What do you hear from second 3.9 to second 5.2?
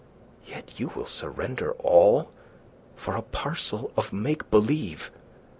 of make believe.